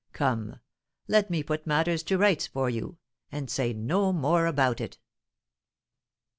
Come, 0.13 0.55
let 1.07 1.29
me 1.29 1.43
put 1.43 1.67
matters 1.67 2.01
to 2.05 2.17
rights 2.17 2.47
for 2.47 2.71
you, 2.71 2.97
and 3.31 3.51
say 3.51 3.71
no 3.71 4.11
more 4.11 4.47
about 4.47 4.81
it." 4.81 4.97